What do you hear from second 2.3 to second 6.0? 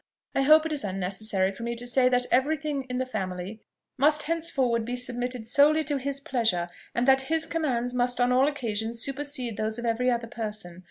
every thing in the family must henceforward be submitted solely to